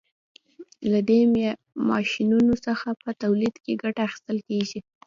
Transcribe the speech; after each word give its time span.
له 0.91 0.99
دې 1.09 1.19
ماشینونو 1.89 2.53
څخه 2.65 2.87
په 3.03 3.09
تولید 3.23 3.55
کې 3.63 3.79
ګټه 3.83 4.01
اخیستل 4.07 4.37
کیږي. 4.49 4.79